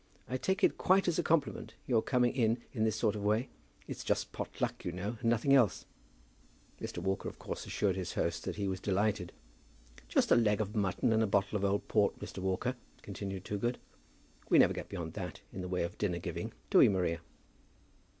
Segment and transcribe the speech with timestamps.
[0.27, 3.49] I take it quite as a compliment, your coming in in this sort of way.
[3.87, 5.85] It's just pot luck, you know, and nothing else."
[6.81, 6.97] Mr.
[6.97, 9.31] Walker of course assured his host that he was delighted.
[10.07, 12.39] "Just a leg of mutton and a bottle of old port, Mr.
[12.39, 13.77] Walker," continued Toogood.
[14.49, 17.19] "We never get beyond that in the way of dinner giving; do we, Maria?"